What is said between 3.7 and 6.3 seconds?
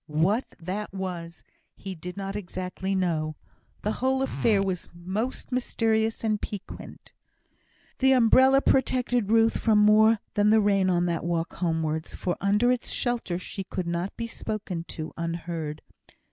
The whole affair was most mysterious